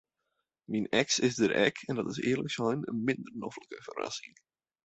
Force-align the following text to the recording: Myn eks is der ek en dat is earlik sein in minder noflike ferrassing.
Myn 0.69 0.87
eks 1.01 1.15
is 1.27 1.35
der 1.41 1.53
ek 1.65 1.77
en 1.87 1.93
dat 1.99 2.11
is 2.13 2.23
earlik 2.29 2.53
sein 2.57 2.81
in 2.89 2.97
minder 3.07 3.33
noflike 3.43 3.77
ferrassing. 3.87 4.35